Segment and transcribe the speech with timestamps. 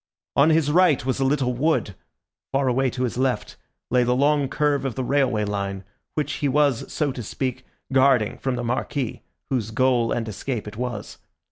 [0.35, 1.93] On his right was a little wood;
[2.51, 3.55] far away to his left
[3.91, 5.83] lay the long curve of the railway line,
[6.15, 10.75] which he was, so to speak, guarding from the Marquis, whose goal and escape it
[10.75, 11.19] was.